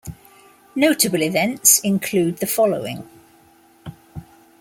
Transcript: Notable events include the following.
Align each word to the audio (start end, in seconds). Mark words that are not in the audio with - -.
Notable 0.73 1.21
events 1.21 1.77
include 1.81 2.37
the 2.37 2.47
following. 2.47 3.07